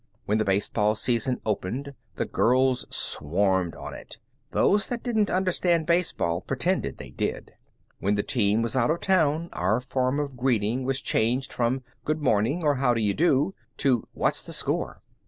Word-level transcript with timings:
When 0.25 0.39
the 0.39 0.45
baseball 0.45 0.95
season 0.95 1.41
opened 1.45 1.93
the 2.15 2.25
girls 2.25 2.87
swarmed 2.89 3.75
on 3.75 3.93
it. 3.93 4.17
Those 4.49 4.87
that 4.87 5.03
didn't 5.03 5.29
understand 5.29 5.85
baseball 5.85 6.41
pretended 6.41 6.97
they 6.97 7.11
did. 7.11 7.51
When 7.99 8.15
the 8.15 8.23
team 8.23 8.63
was 8.63 8.75
out 8.75 8.89
of 8.89 8.99
town 9.01 9.49
our 9.53 9.79
form 9.79 10.19
of 10.19 10.35
greeting 10.37 10.85
was 10.85 11.01
changed 11.01 11.53
from, 11.53 11.83
"Good 12.03 12.19
morning!" 12.19 12.63
or 12.63 12.77
"Howdy 12.77 13.13
do!" 13.13 13.53
to 13.77 14.07
"What's 14.13 14.41
the 14.41 14.53
score?" 14.53 15.03